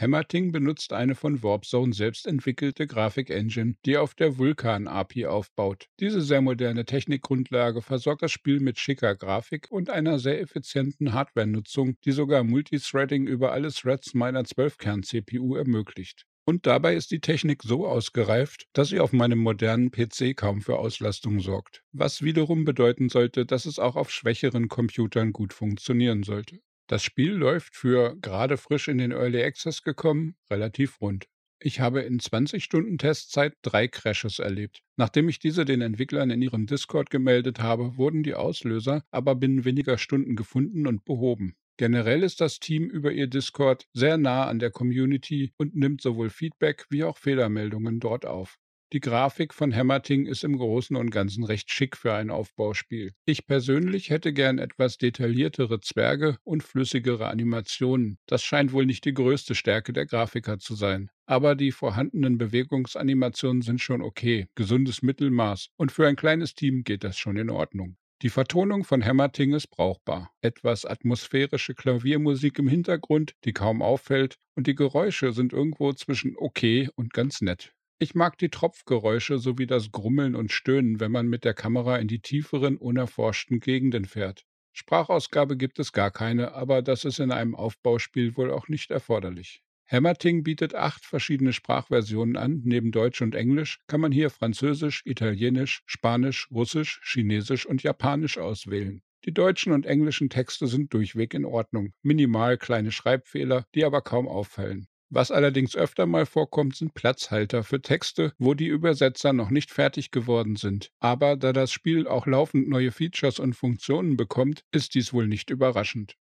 Hammerting 0.02 0.52
benutzt 0.52 0.94
eine 0.94 1.14
von 1.14 1.44
Warpzone 1.44 1.94
selbst 1.94 2.26
entwickelte 2.26 2.88
Grafik-Engine, 2.88 3.76
die 3.86 3.98
auf 3.98 4.16
der 4.16 4.40
Vulkan-API 4.40 5.28
aufbaut. 5.28 5.90
Diese 6.00 6.22
sehr 6.22 6.42
moderne 6.42 6.86
Technikgrundlage 6.86 7.84
versorgt 7.84 8.24
das 8.24 8.32
Spiel 8.32 8.62
mit 8.62 8.80
schicker 8.80 9.16
Grafik 9.16 9.68
und 9.70 9.92
einer 9.92 10.18
sehr 10.18 10.42
effizienten 10.42 11.14
Hardware-Nutzung, 11.14 11.98
die 12.04 12.14
sogar 12.14 12.44
Multithreading 12.44 13.28
über 13.28 13.52
alle 13.52 13.72
Threads 13.72 14.16
meiner 14.16 14.42
12-Kern-CPU 14.42 15.56
ermöglicht. 15.56 16.26
Und 16.46 16.66
dabei 16.66 16.96
ist 16.96 17.12
die 17.12 17.22
Technik 17.22 17.62
so 17.62 17.86
ausgereift, 17.86 18.66
dass 18.74 18.90
sie 18.90 19.00
auf 19.00 19.14
meinem 19.14 19.38
modernen 19.38 19.92
PC 19.92 20.36
kaum 20.36 20.62
für 20.62 20.80
Auslastung 20.80 21.40
sorgt. 21.42 21.84
Was 21.92 22.24
wiederum 22.24 22.66
bedeuten 22.66 23.10
sollte, 23.10 23.46
dass 23.46 23.68
es 23.68 23.78
auch 23.78 23.96
auf 23.96 24.10
schwächeren 24.10 24.68
Computern 24.68 25.32
gut 25.32 25.54
funktionieren 25.54 26.24
sollte. 26.24 26.60
Das 26.92 27.04
Spiel 27.04 27.32
läuft 27.32 27.78
für 27.78 28.18
gerade 28.18 28.58
frisch 28.58 28.90
in 28.90 28.98
den 28.98 29.12
Early 29.14 29.42
Access 29.42 29.82
gekommen 29.82 30.36
relativ 30.52 31.00
rund. 31.00 31.30
Ich 31.58 31.80
habe 31.80 32.02
in 32.02 32.20
20 32.20 32.66
Stunden 32.66 32.98
Testzeit 32.98 33.54
drei 33.62 33.88
Crashes 33.88 34.40
erlebt. 34.40 34.82
Nachdem 34.98 35.30
ich 35.30 35.40
diese 35.40 35.64
den 35.64 35.80
Entwicklern 35.80 36.32
in 36.32 36.42
ihrem 36.42 36.66
Discord 36.66 37.10
gemeldet 37.10 37.62
habe, 37.62 37.96
wurden 37.96 38.24
die 38.24 38.34
Auslöser 38.34 39.06
aber 39.10 39.36
binnen 39.36 39.64
weniger 39.64 39.98
Stunden 39.98 40.36
gefunden 40.36 40.86
und 40.86 41.06
behoben. 41.06 41.56
Generell 41.78 42.24
ist 42.24 42.42
das 42.42 42.60
Team 42.60 42.90
über 42.90 43.14
ihr 43.14 43.28
Discord 43.28 43.88
sehr 43.94 44.18
nah 44.18 44.48
an 44.48 44.60
der 44.60 44.72
Community 44.72 45.54
und 45.56 45.74
nimmt 45.74 46.02
sowohl 46.02 46.30
Feedback 46.30 46.88
wie 46.90 47.06
auch 47.06 47.18
Fehlermeldungen 47.18 48.02
dort 48.02 48.26
auf. 48.26 48.58
Die 48.94 49.00
Grafik 49.00 49.54
von 49.54 49.74
Hammerting 49.74 50.26
ist 50.26 50.44
im 50.44 50.58
Großen 50.58 50.98
und 50.98 51.12
Ganzen 51.12 51.46
recht 51.46 51.72
schick 51.72 51.96
für 51.96 52.14
ein 52.14 52.30
Aufbauspiel. 52.30 53.14
Ich 53.24 53.48
persönlich 53.48 54.10
hätte 54.10 54.34
gern 54.34 54.60
etwas 54.60 54.98
detailliertere 54.98 55.80
Zwerge 55.80 56.40
und 56.44 56.62
flüssigere 56.62 57.30
Animationen. 57.30 58.18
Das 58.26 58.44
scheint 58.44 58.74
wohl 58.74 58.86
nicht 58.86 59.06
die 59.06 59.14
größte 59.14 59.56
Stärke 59.56 59.94
der 59.94 60.06
Grafiker 60.06 60.60
zu 60.60 60.76
sein. 60.76 61.10
Aber 61.26 61.56
die 61.56 61.72
vorhandenen 61.72 62.38
Bewegungsanimationen 62.38 63.62
sind 63.62 63.80
schon 63.80 64.02
okay, 64.02 64.48
gesundes 64.56 65.02
Mittelmaß 65.02 65.70
und 65.78 65.94
für 65.94 66.06
ein 66.06 66.18
kleines 66.18 66.54
Team 66.54 66.84
geht 66.84 67.06
das 67.06 67.18
schon 67.18 67.38
in 67.38 67.50
Ordnung. 67.50 67.96
Die 68.24 68.30
Vertonung 68.30 68.84
von 68.84 69.06
Hammerting 69.06 69.54
ist 69.54 69.70
brauchbar. 69.70 70.32
Etwas 70.42 70.84
atmosphärische 70.84 71.76
Klaviermusik 71.76 72.60
im 72.60 72.68
Hintergrund, 72.68 73.36
die 73.46 73.54
kaum 73.54 73.82
auffällt, 73.82 74.36
und 74.56 74.68
die 74.68 74.76
Geräusche 74.76 75.32
sind 75.32 75.54
irgendwo 75.54 75.94
zwischen 75.94 76.36
okay 76.36 76.90
und 76.96 77.14
ganz 77.14 77.40
nett. 77.40 77.74
Ich 78.02 78.16
mag 78.16 78.40
die 78.40 78.50
Tropfgeräusche 78.50 79.38
sowie 79.38 79.68
das 79.68 79.92
Grummeln 79.92 80.34
und 80.34 80.52
Stöhnen, 80.52 81.00
wenn 81.00 81.12
man 81.12 81.28
mit 81.28 81.44
der 81.44 81.54
Kamera 81.54 81.98
in 81.98 82.08
die 82.08 82.20
tieferen, 82.20 82.78
unerforschten 82.78 83.60
Gegenden 83.60 84.06
fährt. 84.06 84.48
Sprachausgabe 84.74 85.56
gibt 85.56 85.78
es 85.78 85.92
gar 85.92 86.10
keine, 86.10 86.54
aber 86.54 86.82
das 86.82 87.06
ist 87.06 87.20
in 87.20 87.30
einem 87.32 87.54
Aufbauspiel 87.54 88.36
wohl 88.38 88.50
auch 88.50 88.70
nicht 88.70 88.90
erforderlich. 88.90 89.62
Hammerting 89.86 90.42
bietet 90.42 90.74
acht 90.74 91.06
verschiedene 91.06 91.54
Sprachversionen 91.54 92.38
an. 92.38 92.64
Neben 92.66 92.92
Deutsch 92.92 93.22
und 93.22 93.36
Englisch 93.36 93.78
kann 93.86 94.02
man 94.02 94.12
hier 94.12 94.32
Französisch, 94.32 95.04
Italienisch, 95.06 95.84
Spanisch, 95.86 96.50
Russisch, 96.50 97.02
Chinesisch 97.04 97.68
und 97.68 97.84
Japanisch 97.84 98.40
auswählen. 98.40 99.04
Die 99.26 99.34
deutschen 99.34 99.74
und 99.74 99.86
englischen 99.86 100.32
Texte 100.32 100.66
sind 100.66 100.92
durchweg 100.96 101.36
in 101.36 101.46
Ordnung. 101.46 101.94
Minimal 102.02 102.58
kleine 102.58 102.92
Schreibfehler, 102.92 103.68
die 103.76 103.86
aber 103.86 104.02
kaum 104.02 104.28
auffallen. 104.28 104.88
Was 105.14 105.30
allerdings 105.30 105.76
öfter 105.76 106.06
mal 106.06 106.26
vorkommt, 106.26 106.78
sind 106.78 106.94
Platzhalter 106.94 107.66
für 107.66 107.82
Texte, 107.82 108.32
wo 108.38 108.54
die 108.54 108.68
Übersetzer 108.68 109.34
noch 109.34 109.50
nicht 109.50 109.70
fertig 109.70 110.12
geworden 110.12 110.56
sind. 110.56 110.90
Aber 111.02 111.36
da 111.36 111.52
das 111.52 111.74
Spiel 111.74 112.08
auch 112.08 112.28
laufend 112.28 112.70
neue 112.70 112.94
Features 112.94 113.38
und 113.38 113.54
Funktionen 113.54 114.16
bekommt, 114.16 114.64
ist 114.72 114.96
dies 114.96 115.12
wohl 115.12 115.28
nicht 115.28 115.50
überraschend. 115.50 116.16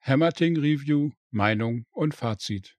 Hammerting 0.00 0.56
Review, 0.56 1.10
Meinung 1.30 1.84
und 1.92 2.14
Fazit. 2.14 2.78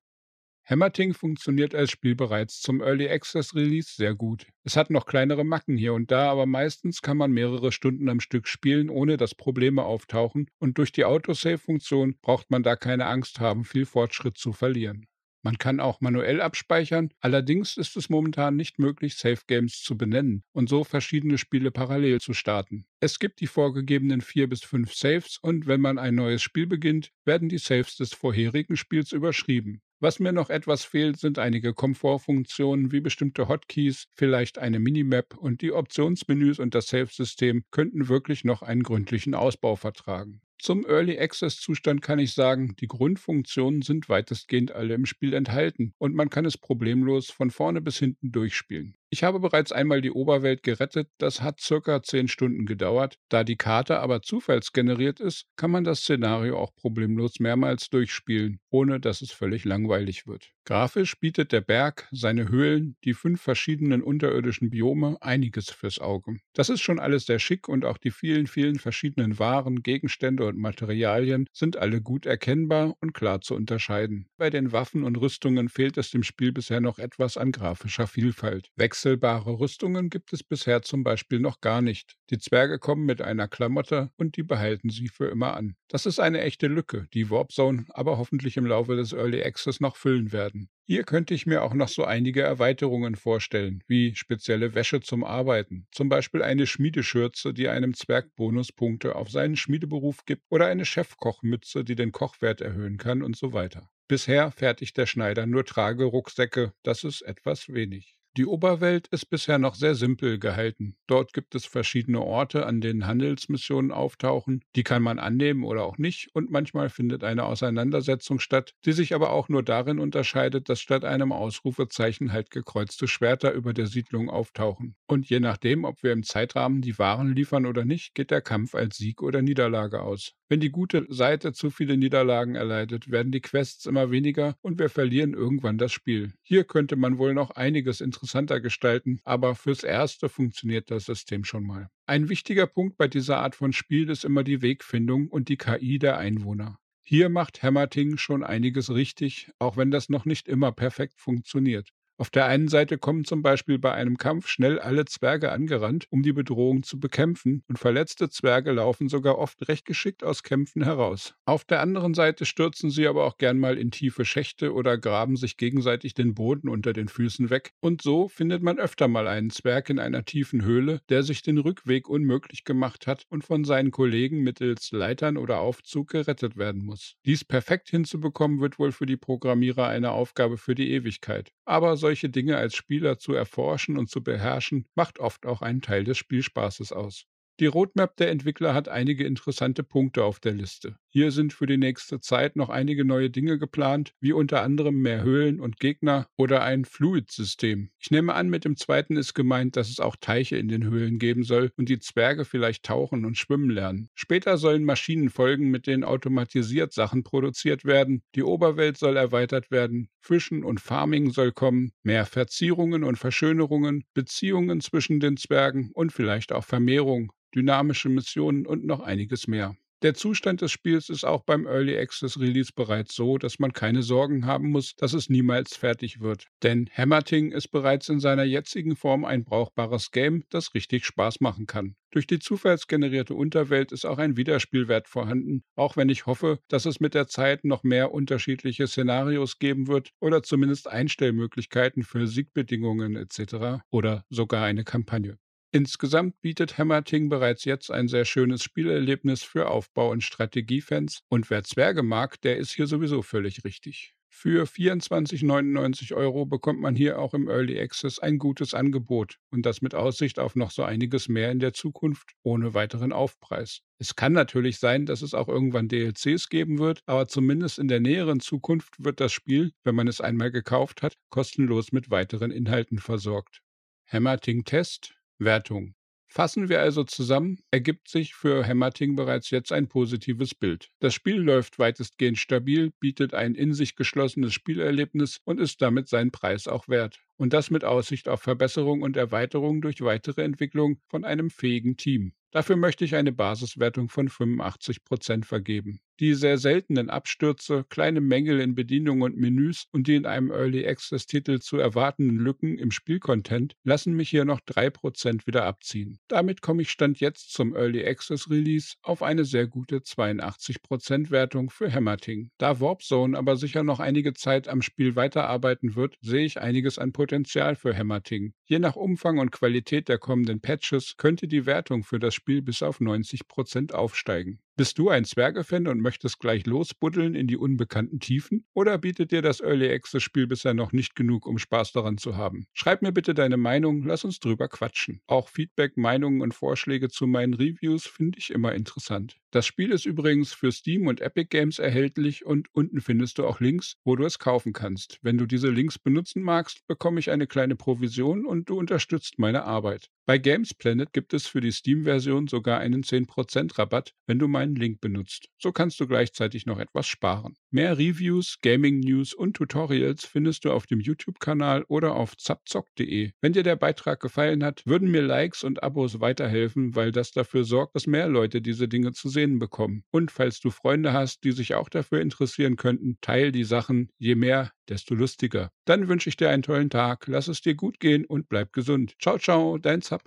Hammerting 0.66 1.14
funktioniert 1.14 1.76
als 1.76 1.92
Spiel 1.92 2.16
bereits 2.16 2.60
zum 2.60 2.82
Early 2.82 3.08
Access 3.08 3.54
Release 3.54 3.94
sehr 3.96 4.16
gut. 4.16 4.48
Es 4.64 4.76
hat 4.76 4.90
noch 4.90 5.06
kleinere 5.06 5.44
Macken 5.44 5.78
hier 5.78 5.94
und 5.94 6.10
da, 6.10 6.32
aber 6.32 6.48
meistens 6.48 7.04
kann 7.04 7.16
man 7.16 7.32
mehrere 7.32 7.72
Stunden 7.72 8.10
am 8.10 8.22
Stück 8.22 8.48
spielen, 8.48 8.90
ohne 8.90 9.18
dass 9.18 9.36
Probleme 9.36 9.84
auftauchen, 9.84 10.50
und 10.58 10.80
durch 10.80 10.92
die 10.92 11.06
Autosave-Funktion 11.06 12.18
braucht 12.24 12.50
man 12.50 12.64
da 12.64 12.76
keine 12.76 13.06
Angst 13.06 13.40
haben, 13.40 13.66
viel 13.66 13.86
Fortschritt 13.86 14.40
zu 14.40 14.52
verlieren. 14.52 15.06
Man 15.48 15.58
kann 15.58 15.80
auch 15.80 16.02
manuell 16.02 16.42
abspeichern, 16.42 17.10
allerdings 17.22 17.78
ist 17.78 17.96
es 17.96 18.10
momentan 18.10 18.58
nicht 18.58 18.80
möglich, 18.80 19.16
Safe 19.16 19.40
Games 19.48 19.82
zu 19.82 19.98
benennen 19.98 20.44
und 20.52 20.68
so 20.68 20.84
verschiedene 20.84 21.38
Spiele 21.38 21.72
parallel 21.72 22.20
zu 22.20 22.34
starten. 22.34 22.86
Es 23.00 23.18
gibt 23.18 23.40
die 23.40 23.48
vorgegebenen 23.48 24.20
vier 24.20 24.50
bis 24.50 24.62
fünf 24.62 24.94
Saves 24.94 25.38
und 25.42 25.66
wenn 25.66 25.80
man 25.80 26.00
ein 26.00 26.16
neues 26.16 26.42
Spiel 26.42 26.68
beginnt, 26.68 27.14
werden 27.24 27.48
die 27.48 27.60
Saves 27.60 27.96
des 27.96 28.14
vorherigen 28.14 28.76
Spiels 28.76 29.14
überschrieben. 29.14 29.82
Was 30.02 30.20
mir 30.20 30.34
noch 30.34 30.50
etwas 30.50 30.84
fehlt, 30.84 31.18
sind 31.18 31.40
einige 31.40 31.74
Komfortfunktionen 31.74 32.92
wie 32.92 33.00
bestimmte 33.00 33.48
Hotkeys, 33.48 34.10
vielleicht 34.16 34.58
eine 34.58 34.80
Minimap 34.80 35.38
und 35.38 35.62
die 35.62 35.72
Optionsmenüs 35.72 36.60
und 36.60 36.76
das 36.76 36.88
Save-System 36.88 37.64
könnten 37.72 38.10
wirklich 38.10 38.44
noch 38.44 38.64
einen 38.64 38.84
gründlichen 38.84 39.34
Ausbau 39.34 39.78
vertragen. 39.78 40.42
Zum 40.60 40.86
Early 40.86 41.20
Access 41.20 41.60
Zustand 41.60 42.02
kann 42.02 42.18
ich 42.20 42.34
sagen, 42.34 42.76
die 42.80 42.88
Grundfunktionen 42.88 43.84
sind 43.84 44.10
weitestgehend 44.10 44.72
alle 44.72 44.96
im 44.96 45.06
Spiel 45.06 45.34
enthalten 45.34 45.94
und 46.00 46.16
man 46.16 46.30
kann 46.30 46.46
es 46.46 46.58
problemlos 46.58 47.30
von 47.30 47.52
vorne 47.52 47.80
bis 47.80 48.00
hinten 48.00 48.32
durchspielen. 48.32 48.98
Ich 49.10 49.24
habe 49.24 49.40
bereits 49.40 49.72
einmal 49.72 50.02
die 50.02 50.12
Oberwelt 50.12 50.64
gerettet, 50.64 51.10
das 51.18 51.42
hat 51.42 51.62
circa 51.62 52.04
10 52.04 52.28
Stunden 52.28 52.66
gedauert. 52.66 53.18
Da 53.30 53.46
die 53.46 53.56
Karte 53.56 54.00
aber 54.00 54.22
zufallsgeneriert 54.22 55.22
ist, 55.22 55.46
kann 55.56 55.72
man 55.72 55.86
das 55.86 56.02
Szenario 56.02 56.58
auch 56.58 56.76
problemlos 56.76 57.40
mehrmals 57.40 57.90
durchspielen, 57.90 58.60
ohne 58.70 59.00
dass 59.00 59.22
es 59.22 59.32
völlig 59.32 59.64
langweilig 59.64 60.28
wird. 60.28 60.52
Grafisch 60.68 61.18
bietet 61.18 61.54
der 61.54 61.62
Berg, 61.62 62.10
seine 62.12 62.50
Höhlen, 62.50 62.98
die 63.06 63.14
fünf 63.14 63.42
verschiedenen 63.42 64.02
unterirdischen 64.04 64.70
Biome 64.70 65.16
einiges 65.22 65.70
fürs 65.70 66.00
Auge. 66.00 66.40
Das 66.54 66.68
ist 66.68 66.82
schon 66.82 67.00
alles 67.00 67.26
sehr 67.26 67.40
schick 67.40 67.70
und 67.70 67.86
auch 67.86 67.98
die 67.98 68.12
vielen, 68.12 68.48
vielen 68.48 68.78
verschiedenen 68.78 69.40
Waren, 69.40 69.82
Gegenstände 69.82 70.46
und 70.46 70.58
Materialien 70.58 71.48
sind 71.54 71.78
alle 71.78 72.02
gut 72.02 72.26
erkennbar 72.26 72.98
und 73.00 73.14
klar 73.14 73.40
zu 73.40 73.56
unterscheiden. 73.56 74.28
Bei 74.36 74.50
den 74.50 74.74
Waffen 74.74 75.06
und 75.06 75.16
Rüstungen 75.16 75.70
fehlt 75.70 75.98
es 75.98 76.12
dem 76.12 76.24
Spiel 76.24 76.52
bisher 76.52 76.82
noch 76.82 77.00
etwas 77.00 77.38
an 77.38 77.54
grafischer 77.54 78.08
Vielfalt. 78.08 78.70
Wechselbare 78.98 79.60
Rüstungen 79.60 80.10
gibt 80.10 80.34
es 80.34 80.42
bisher 80.42 80.82
zum 80.82 81.04
Beispiel 81.04 81.40
noch 81.40 81.62
gar 81.62 81.84
nicht. 81.84 82.16
Die 82.32 82.40
Zwerge 82.40 82.80
kommen 82.80 83.06
mit 83.06 83.22
einer 83.22 83.48
Klamotte 83.48 84.10
und 84.18 84.38
die 84.38 84.42
behalten 84.42 84.90
sie 84.90 85.08
für 85.08 85.28
immer 85.28 85.56
an. 85.56 85.76
Das 85.88 86.08
ist 86.08 86.20
eine 86.20 86.42
echte 86.42 86.66
Lücke, 86.66 87.06
die 87.14 87.30
Warpzone 87.30 87.86
aber 87.90 88.18
hoffentlich 88.18 88.58
im 88.58 88.66
Laufe 88.66 88.96
des 88.96 89.14
Early 89.14 89.44
Access 89.44 89.82
noch 89.82 89.98
füllen 89.98 90.32
werden. 90.32 90.72
Hier 90.88 91.04
könnte 91.04 91.36
ich 91.36 91.46
mir 91.46 91.62
auch 91.62 91.76
noch 91.76 91.90
so 91.90 92.06
einige 92.06 92.42
Erweiterungen 92.42 93.16
vorstellen, 93.16 93.84
wie 93.88 94.16
spezielle 94.16 94.74
Wäsche 94.74 95.00
zum 95.00 95.24
Arbeiten, 95.24 95.86
zum 95.92 96.10
Beispiel 96.10 96.42
eine 96.42 96.66
Schmiedeschürze, 96.66 97.54
die 97.54 97.68
einem 97.68 97.94
Zwerg 97.94 98.36
Bonuspunkte 98.36 99.16
auf 99.16 99.30
seinen 99.30 99.58
Schmiedeberuf 99.58 100.26
gibt, 100.26 100.42
oder 100.50 100.66
eine 100.66 100.86
Chefkochmütze, 100.86 101.84
die 101.84 101.96
den 101.96 102.12
Kochwert 102.12 102.62
erhöhen 102.62 102.98
kann 102.98 103.22
und 103.22 103.38
so 103.38 103.54
weiter. 103.54 103.92
Bisher 104.08 104.50
fertigt 104.52 104.98
der 104.98 105.06
Schneider 105.06 105.46
nur 105.46 105.66
Tragerucksäcke, 105.66 106.74
das 106.82 107.04
ist 107.04 107.22
etwas 107.22 107.70
wenig. 107.70 108.17
Die 108.38 108.46
Oberwelt 108.46 109.08
ist 109.08 109.32
bisher 109.32 109.58
noch 109.58 109.74
sehr 109.74 109.96
simpel 109.96 110.38
gehalten. 110.38 110.96
Dort 111.08 111.34
gibt 111.34 111.56
es 111.56 111.66
verschiedene 111.66 112.22
Orte, 112.22 112.68
an 112.68 112.82
denen 112.82 113.08
Handelsmissionen 113.08 113.92
auftauchen. 113.92 114.64
Die 114.76 114.84
kann 114.84 115.02
man 115.02 115.18
annehmen 115.18 115.64
oder 115.64 115.84
auch 115.84 115.98
nicht 115.98 116.30
und 116.36 116.52
manchmal 116.52 116.90
findet 116.90 117.24
eine 117.24 117.46
Auseinandersetzung 117.46 118.40
statt, 118.40 118.76
die 118.86 118.92
sich 118.92 119.16
aber 119.16 119.32
auch 119.32 119.50
nur 119.50 119.64
darin 119.64 119.98
unterscheidet, 119.98 120.70
dass 120.70 120.80
statt 120.82 121.04
einem 121.04 121.32
Ausrufezeichen 121.32 122.32
halt 122.32 122.52
gekreuzte 122.52 123.08
Schwerter 123.08 123.54
über 123.54 123.74
der 123.74 123.88
Siedlung 123.88 124.30
auftauchen. 124.30 124.96
Und 125.08 125.28
je 125.28 125.40
nachdem, 125.40 125.84
ob 125.84 126.04
wir 126.04 126.12
im 126.12 126.22
Zeitrahmen 126.22 126.82
die 126.82 127.00
Waren 127.00 127.36
liefern 127.36 127.66
oder 127.66 127.86
nicht, 127.86 128.14
geht 128.14 128.30
der 128.30 128.42
Kampf 128.42 128.76
als 128.76 128.98
Sieg 128.98 129.24
oder 129.24 129.42
Niederlage 129.42 130.04
aus. 130.04 130.34
Wenn 130.50 130.62
die 130.62 130.70
gute 130.70 131.06
Seite 131.10 131.52
zu 131.52 131.72
viele 131.72 131.98
Niederlagen 131.98 132.56
erleidet, 132.56 133.12
werden 133.12 133.34
die 133.34 133.42
Quests 133.42 133.86
immer 133.86 134.12
weniger 134.12 134.56
und 134.62 134.80
wir 134.80 134.90
verlieren 134.90 135.34
irgendwann 135.34 135.78
das 135.78 135.92
Spiel. 135.92 136.34
Hier 136.42 136.64
könnte 136.64 136.96
man 136.96 137.18
wohl 137.18 137.34
noch 137.34 137.52
einiges 137.52 138.00
interessanter 138.28 138.60
gestalten, 138.60 139.20
aber 139.24 139.56
fürs 139.56 139.84
Erste 139.84 140.28
funktioniert 140.28 140.92
das 140.92 141.06
System 141.06 141.46
schon 141.46 141.66
mal. 141.66 141.88
Ein 142.06 142.28
wichtiger 142.28 142.68
Punkt 142.68 142.98
bei 142.98 143.08
dieser 143.08 143.38
Art 143.38 143.56
von 143.56 143.72
Spiel 143.72 144.10
ist 144.10 144.26
immer 144.26 144.44
die 144.44 144.62
Wegfindung 144.62 145.30
und 145.30 145.48
die 145.48 145.56
KI 145.56 145.98
der 145.98 146.18
Einwohner. 146.18 146.78
Hier 147.04 147.30
macht 147.30 147.64
Hammerting 147.64 148.18
schon 148.18 148.44
einiges 148.44 148.94
richtig, 148.94 149.50
auch 149.60 149.78
wenn 149.78 149.92
das 149.92 150.10
noch 150.10 150.26
nicht 150.26 150.50
immer 150.50 150.74
perfekt 150.74 151.22
funktioniert. 151.22 151.94
Auf 152.20 152.32
der 152.32 152.48
einen 152.48 152.68
Seite 152.68 152.98
kommen 152.98 153.26
zum 153.26 153.44
Beispiel 153.44 153.78
bei 153.78 153.94
einem 153.94 154.18
Kampf 154.18 154.48
schnell 154.48 154.80
alle 154.80 155.06
Zwerge 155.06 155.52
angerannt, 155.52 156.08
um 156.10 156.24
die 156.24 156.34
Bedrohung 156.34 156.82
zu 156.82 157.00
bekämpfen, 157.00 157.64
und 157.68 157.78
verletzte 157.78 158.28
Zwerge 158.28 158.72
laufen 158.72 159.08
sogar 159.08 159.38
oft 159.38 159.68
recht 159.68 159.86
geschickt 159.86 160.24
aus 160.24 160.42
Kämpfen 160.42 160.84
heraus. 160.84 161.36
Auf 161.46 161.64
der 161.64 161.80
anderen 161.80 162.16
Seite 162.16 162.46
stürzen 162.46 162.90
sie 162.90 163.08
aber 163.08 163.24
auch 163.26 163.38
gern 163.38 163.60
mal 163.60 163.78
in 163.78 163.92
tiefe 163.92 164.26
Schächte 164.26 164.74
oder 164.74 164.98
graben 164.98 165.36
sich 165.36 165.58
gegenseitig 165.58 166.16
den 166.16 166.34
Boden 166.34 166.70
unter 166.70 166.92
den 166.92 167.08
Füßen 167.08 167.52
weg, 167.52 167.74
und 167.82 168.02
so 168.02 168.28
findet 168.28 168.64
man 168.64 168.80
öfter 168.80 169.08
mal 169.08 169.28
einen 169.28 169.52
Zwerg 169.52 169.92
in 169.92 170.00
einer 170.00 170.26
tiefen 170.26 170.64
Höhle, 170.64 171.02
der 171.10 171.22
sich 171.22 171.44
den 171.44 171.60
Rückweg 171.60 172.10
unmöglich 172.10 172.64
gemacht 172.64 173.06
hat 173.06 173.26
und 173.30 173.44
von 173.44 173.64
seinen 173.64 173.92
Kollegen 173.92 174.42
mittels 174.42 174.92
Leitern 174.92 175.38
oder 175.38 175.60
Aufzug 175.60 176.10
gerettet 176.10 176.58
werden 176.58 176.84
muss. 176.84 177.14
Dies 177.28 177.46
perfekt 177.46 177.90
hinzubekommen 177.90 178.60
wird 178.60 178.80
wohl 178.80 178.92
für 178.92 179.06
die 179.06 179.18
Programmierer 179.18 179.88
eine 179.88 180.14
Aufgabe 180.14 180.58
für 180.58 180.74
die 180.74 180.92
Ewigkeit. 180.92 181.52
Aber 181.66 181.96
solche 182.08 182.30
Dinge 182.30 182.56
als 182.56 182.74
Spieler 182.76 183.20
zu 183.20 183.34
erforschen 183.34 183.98
und 183.98 184.10
zu 184.10 184.24
beherrschen, 184.24 184.88
macht 184.96 185.20
oft 185.20 185.46
auch 185.46 185.62
einen 185.62 185.82
Teil 185.82 186.06
des 186.06 186.18
Spielspaßes 186.18 186.94
aus. 186.94 187.26
Die 187.60 187.66
Roadmap 187.66 188.16
der 188.18 188.30
Entwickler 188.30 188.76
hat 188.76 188.88
einige 188.88 189.24
interessante 189.24 189.82
Punkte 189.82 190.24
auf 190.24 190.40
der 190.40 190.54
Liste. 190.54 190.98
Hier 191.10 191.32
sind 191.32 191.54
für 191.54 191.66
die 191.66 191.78
nächste 191.78 192.20
Zeit 192.20 192.56
noch 192.56 192.70
einige 192.70 193.04
neue 193.04 193.32
Dinge 193.32 193.58
geplant, 193.58 194.14
wie 194.20 194.32
unter 194.32 194.62
anderem 194.62 195.02
mehr 195.02 195.24
Höhlen 195.24 195.60
und 195.60 195.80
Gegner 195.80 196.28
oder 196.38 196.62
ein 196.62 196.86
Fluid-System. 196.86 197.90
Ich 197.98 198.12
nehme 198.12 198.36
an, 198.36 198.50
mit 198.50 198.64
dem 198.64 198.76
zweiten 198.76 199.16
ist 199.16 199.34
gemeint, 199.34 199.76
dass 199.76 199.90
es 199.90 200.00
auch 200.00 200.16
Teiche 200.22 200.58
in 200.58 200.68
den 200.68 200.84
Höhlen 200.84 201.18
geben 201.18 201.42
soll 201.42 201.72
und 201.78 201.90
die 201.90 201.98
Zwerge 201.98 202.46
vielleicht 202.46 202.86
tauchen 202.86 203.26
und 203.26 203.40
schwimmen 203.40 203.72
lernen. 203.72 204.12
Später 204.14 204.60
sollen 204.60 204.84
Maschinen 204.84 205.32
folgen, 205.32 205.72
mit 205.72 205.88
denen 205.88 206.04
automatisiert 206.04 206.94
Sachen 206.94 207.24
produziert 207.24 207.86
werden. 207.86 208.22
Die 208.36 208.44
Oberwelt 208.44 208.98
soll 208.98 209.18
erweitert 209.18 209.72
werden. 209.72 210.10
Fischen 210.20 210.64
und 210.64 210.80
Farming 210.80 211.32
soll 211.32 211.54
kommen. 211.54 211.92
Mehr 212.04 212.28
Verzierungen 212.28 213.04
und 213.04 213.18
Verschönerungen, 213.18 214.04
Beziehungen 214.14 214.80
zwischen 214.80 215.20
den 215.20 215.38
Zwergen 215.38 215.90
und 215.96 216.14
vielleicht 216.14 216.52
auch 216.52 216.64
Vermehrung 216.64 217.32
dynamische 217.56 218.10
Missionen 218.10 218.66
und 218.66 218.86
noch 218.86 219.00
einiges 219.00 219.48
mehr. 219.48 219.76
Der 220.04 220.14
Zustand 220.14 220.62
des 220.62 220.72
Spiels 220.72 221.10
ist 221.10 221.24
auch 221.24 221.42
beim 221.44 221.66
Early 221.66 221.98
Access 221.98 222.40
Release 222.40 222.72
bereits 222.72 223.16
so, 223.16 223.40
dass 223.40 223.58
man 223.58 223.74
keine 223.74 224.04
Sorgen 224.04 224.46
haben 224.46 224.70
muss, 224.70 224.94
dass 224.96 225.14
es 225.14 225.28
niemals 225.28 225.76
fertig 225.76 226.20
wird. 226.22 226.46
Denn 226.62 226.88
Hammerting 226.94 227.52
ist 227.52 227.70
bereits 227.70 228.08
in 228.08 228.20
seiner 228.20 228.44
jetzigen 228.44 228.96
Form 228.96 229.26
ein 229.26 229.44
brauchbares 229.44 230.12
Game, 230.12 230.44
das 230.50 230.76
richtig 230.76 231.04
Spaß 231.04 231.40
machen 231.40 231.66
kann. 231.66 231.96
Durch 232.12 232.28
die 232.28 232.38
zufallsgenerierte 232.38 233.34
Unterwelt 233.34 233.92
ist 233.92 234.06
auch 234.06 234.20
ein 234.20 234.38
Wiederspielwert 234.38 235.08
vorhanden, 235.08 235.64
auch 235.76 235.98
wenn 235.98 236.10
ich 236.10 236.28
hoffe, 236.28 236.60
dass 236.68 236.86
es 236.86 237.00
mit 237.00 237.16
der 237.16 237.28
Zeit 237.28 237.66
noch 237.66 237.82
mehr 237.82 238.12
unterschiedliche 238.12 238.86
Szenarios 238.86 239.58
geben 239.58 239.88
wird 239.88 240.12
oder 240.20 240.44
zumindest 240.44 240.88
Einstellmöglichkeiten 240.88 242.04
für 242.04 242.28
Siegbedingungen 242.28 243.16
etc. 243.16 243.82
oder 243.90 244.26
sogar 244.30 244.64
eine 244.64 244.84
Kampagne. 244.84 245.40
Insgesamt 245.72 246.42
bietet 246.42 246.78
Hammerting 246.78 247.28
bereits 247.28 247.66
jetzt 247.66 247.92
ein 247.92 248.08
sehr 248.08 248.24
schönes 248.24 248.64
Spielerlebnis 248.64 249.44
für 249.44 249.70
Aufbau- 249.70 250.12
und 250.12 250.24
Strategiefans 250.24 251.24
und 251.28 251.50
wer 251.50 251.64
Zwerge 251.64 252.04
mag, 252.04 252.40
der 252.42 252.58
ist 252.58 252.72
hier 252.72 252.88
sowieso 252.88 253.22
völlig 253.22 253.66
richtig. 253.66 254.14
Für 254.30 254.68
24,99 254.68 256.14
Euro 256.14 256.46
bekommt 256.46 256.80
man 256.80 256.96
hier 256.96 257.18
auch 257.20 257.34
im 257.34 257.50
Early 257.50 257.82
Access 257.82 258.20
ein 258.20 258.38
gutes 258.38 258.74
Angebot 258.74 259.40
und 259.50 259.66
das 259.66 259.82
mit 259.82 259.96
Aussicht 259.96 260.38
auf 260.38 260.56
noch 260.56 260.70
so 260.72 260.84
einiges 260.84 261.28
mehr 261.28 261.52
in 261.52 261.60
der 261.60 261.74
Zukunft 261.74 262.34
ohne 262.44 262.74
weiteren 262.74 263.12
Aufpreis. 263.12 263.82
Es 263.98 264.16
kann 264.16 264.34
natürlich 264.34 264.78
sein, 264.78 265.06
dass 265.06 265.22
es 265.22 265.34
auch 265.34 265.48
irgendwann 265.48 265.88
DLCs 265.88 266.50
geben 266.50 266.78
wird, 266.78 267.02
aber 267.08 267.28
zumindest 267.28 267.80
in 267.80 267.88
der 267.88 268.00
näheren 268.00 268.40
Zukunft 268.40 269.04
wird 269.04 269.20
das 269.20 269.34
Spiel, 269.34 269.72
wenn 269.84 269.96
man 269.96 270.08
es 270.08 270.22
einmal 270.22 270.52
gekauft 270.52 271.02
hat, 271.02 271.16
kostenlos 271.30 271.92
mit 271.92 272.12
weiteren 272.12 272.52
Inhalten 272.52 273.00
versorgt. 273.00 273.62
Hammerting 274.06 274.64
Test 274.64 275.17
Wertung. 275.40 275.94
Fassen 276.30 276.68
wir 276.68 276.82
also 276.82 277.04
zusammen, 277.06 277.60
ergibt 277.72 278.10
sich 278.10 278.36
für 278.36 278.68
Hammerting 278.68 279.16
bereits 279.16 279.50
jetzt 279.50 279.72
ein 279.72 279.88
positives 279.88 280.54
Bild. 280.54 280.92
Das 281.00 281.14
Spiel 281.14 281.38
läuft 281.38 281.80
weitestgehend 281.80 282.38
stabil, 282.38 282.92
bietet 283.00 283.34
ein 283.34 283.56
in 283.56 283.74
sich 283.74 283.96
geschlossenes 283.96 284.54
Spielerlebnis 284.54 285.40
und 285.46 285.60
ist 285.60 285.82
damit 285.82 286.10
seinen 286.10 286.32
Preis 286.32 286.68
auch 286.68 286.90
wert. 286.90 287.22
Und 287.38 287.54
das 287.54 287.72
mit 287.72 287.86
Aussicht 287.86 288.28
auf 288.28 288.42
Verbesserung 288.42 289.02
und 289.02 289.16
Erweiterung 289.16 289.82
durch 289.82 290.02
weitere 290.02 290.44
Entwicklung 290.44 291.00
von 291.08 291.24
einem 291.24 291.50
fähigen 291.50 291.96
Team. 291.96 292.34
Dafür 292.52 292.76
möchte 292.76 293.06
ich 293.06 293.16
eine 293.16 293.32
Basiswertung 293.32 294.10
von 294.10 294.28
85% 294.28 295.46
vergeben. 295.46 296.02
Die 296.20 296.34
sehr 296.34 296.58
seltenen 296.58 297.12
Abstürze, 297.12 297.86
kleine 297.90 298.22
Mängel 298.22 298.60
in 298.60 298.74
Bedienung 298.74 299.22
und 299.22 299.38
Menüs 299.38 299.86
und 299.92 300.08
die 300.08 300.16
in 300.16 300.26
einem 300.26 300.50
Early 300.50 300.88
Access 300.88 301.28
Titel 301.28 301.60
zu 301.60 301.78
erwartenden 301.78 302.38
Lücken 302.38 302.80
im 302.80 302.90
Spielcontent 302.90 303.76
lassen 303.84 304.14
mich 304.14 304.32
hier 304.32 304.44
noch 304.44 304.60
3% 304.62 305.46
wieder 305.46 305.66
abziehen. 305.66 306.18
Damit 306.28 306.64
komme 306.64 306.82
ich 306.82 306.90
Stand 306.90 307.20
jetzt 307.20 307.54
zum 307.54 307.76
Early 307.76 308.04
Access 308.04 308.50
Release 308.50 308.96
auf 309.04 309.22
eine 309.22 309.46
sehr 309.46 309.68
gute 309.68 309.98
82% 309.98 311.30
Wertung 311.30 311.70
für 311.70 311.94
Hammerting. 311.94 312.50
Da 312.58 312.80
Warpzone 312.80 313.38
aber 313.38 313.56
sicher 313.56 313.84
noch 313.84 314.00
einige 314.00 314.34
Zeit 314.34 314.68
am 314.68 314.82
Spiel 314.82 315.16
weiterarbeiten 315.16 315.96
wird, 315.96 316.16
sehe 316.22 316.46
ich 316.46 316.60
einiges 316.60 316.98
an 316.98 317.12
Potenzial 317.12 317.76
für 317.76 317.96
Hammerting. 317.96 318.54
Je 318.66 318.80
nach 318.80 318.96
Umfang 318.96 319.38
und 319.38 319.52
Qualität 319.52 320.10
der 320.10 320.18
kommenden 320.18 320.62
Patches 320.62 321.16
könnte 321.18 321.48
die 321.48 321.68
Wertung 321.68 322.04
für 322.04 322.18
das 322.18 322.34
Spiel 322.34 322.64
bis 322.64 322.82
auf 322.82 323.00
90% 323.00 323.92
aufsteigen. 323.94 324.60
Bist 324.78 325.00
du 325.00 325.10
ein 325.10 325.26
Zwerge-Fan 325.26 325.88
und 325.88 326.02
möchtest 326.02 326.38
gleich 326.38 326.68
losbuddeln 326.68 327.34
in 327.34 327.48
die 327.48 327.58
unbekannten 327.58 328.20
Tiefen? 328.20 328.64
Oder 328.76 329.00
bietet 329.00 329.32
dir 329.32 329.42
das 329.42 329.60
Early 329.60 329.92
Access 329.92 330.22
Spiel 330.22 330.46
bisher 330.46 330.76
noch 330.76 330.92
nicht 330.92 331.16
genug, 331.16 331.48
um 331.48 331.58
Spaß 331.58 331.94
daran 331.94 332.20
zu 332.20 332.38
haben? 332.38 332.68
Schreib 332.74 333.02
mir 333.02 333.12
bitte 333.12 333.34
deine 333.34 333.58
Meinung, 333.58 334.04
lass 334.04 334.24
uns 334.24 334.40
drüber 334.40 334.68
quatschen. 334.68 335.20
Auch 335.26 335.50
Feedback, 335.50 335.98
Meinungen 335.98 336.42
und 336.42 336.54
Vorschläge 336.54 337.10
zu 337.10 337.26
meinen 337.26 337.56
Reviews 337.56 338.06
finde 338.06 338.38
ich 338.38 338.52
immer 338.52 338.76
interessant. 338.76 339.38
Das 339.50 339.66
Spiel 339.66 339.92
ist 339.92 340.06
übrigens 340.06 340.54
für 340.54 340.72
Steam 340.72 341.08
und 341.08 341.22
Epic 341.22 341.48
Games 341.50 341.80
erhältlich 341.80 342.46
und 342.46 342.68
unten 342.74 343.02
findest 343.02 343.40
du 343.40 343.48
auch 343.48 343.60
Links, 343.60 343.96
wo 344.04 344.16
du 344.16 344.26
es 344.26 344.38
kaufen 344.38 344.74
kannst. 344.74 345.18
Wenn 345.24 345.40
du 345.40 345.48
diese 345.48 345.70
Links 345.72 345.98
benutzen 345.98 346.44
magst, 346.44 346.86
bekomme 346.86 347.20
ich 347.20 347.32
eine 347.32 347.48
kleine 347.48 347.76
Provision 347.76 348.46
und 348.46 348.70
du 348.70 348.78
unterstützt 348.78 349.40
meine 349.40 349.64
Arbeit. 349.64 350.12
Bei 350.28 350.38
Games 350.38 350.74
Planet 350.74 351.14
gibt 351.14 351.34
es 351.34 351.48
für 351.48 351.62
die 351.62 351.72
Steam-Version 351.72 352.48
sogar 352.48 352.80
einen 352.80 353.04
10% 353.04 353.80
Rabatt, 353.80 354.14
wenn 354.26 354.38
du 354.38 354.50
meinen 354.68 354.76
Link 354.76 355.02
benutzt. 355.02 355.50
So 355.58 355.72
kannst 355.72 356.00
du 356.00 356.08
gleichzeitig 356.08 356.66
noch 356.66 356.80
etwas 356.80 357.08
sparen. 357.08 357.56
Mehr 357.72 357.98
Reviews, 357.98 358.60
Gaming 358.62 359.00
News 359.00 359.34
und 359.34 359.56
Tutorials 359.56 360.26
findest 360.26 360.66
du 360.66 360.72
auf 360.72 360.86
dem 360.86 361.00
YouTube-Kanal 361.00 361.84
oder 361.88 362.16
auf 362.16 362.36
zapzock.de. 362.38 363.32
Wenn 363.42 363.54
dir 363.54 363.64
der 363.64 363.76
Beitrag 363.76 364.20
gefallen 364.20 364.64
hat, 364.64 364.84
würden 364.86 365.10
mir 365.10 365.22
Likes 365.22 365.64
und 365.64 365.84
Abos 365.84 366.20
weiterhelfen, 366.20 366.96
weil 366.96 367.12
das 367.12 367.32
dafür 367.32 367.64
sorgt, 367.64 367.96
dass 367.96 368.08
mehr 368.08 368.28
Leute 368.28 368.62
diese 368.62 368.88
Dinge 368.88 369.14
zu 369.14 369.30
sehen 369.30 369.60
bekommen. 369.60 370.04
Und 370.12 370.32
falls 370.32 370.60
du 370.60 370.70
Freunde 370.70 371.14
hast, 371.14 371.44
die 371.44 371.52
sich 371.52 371.76
auch 371.76 371.90
dafür 371.90 372.22
interessieren 372.22 372.76
könnten, 372.76 373.18
teil 373.22 373.52
die 373.52 373.64
Sachen. 373.64 374.10
Je 374.18 374.36
mehr, 374.36 374.72
desto 374.90 375.16
lustiger. 375.16 375.72
Dann 375.86 376.08
wünsche 376.08 376.30
ich 376.30 376.38
dir 376.38 376.50
einen 376.50 376.64
tollen 376.64 376.90
Tag, 376.90 377.28
lass 377.28 377.48
es 377.48 377.62
dir 377.62 377.76
gut 377.76 378.00
gehen 378.00 378.26
und 378.26 378.50
bleib 378.50 378.74
gesund. 378.74 379.16
Ciao, 379.22 379.38
ciao, 379.38 379.78
dein 379.78 380.02
Zap. 380.02 380.24